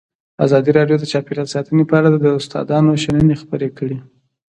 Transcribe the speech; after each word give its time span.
ازادي 0.45 0.71
راډیو 0.77 0.97
د 0.99 1.05
چاپیریال 1.11 1.47
ساتنه 1.53 1.83
په 1.89 1.95
اړه 1.99 2.09
د 2.13 2.25
استادانو 2.39 2.91
شننې 3.03 3.35
خپرې 3.41 3.69
کړي. 3.77 3.97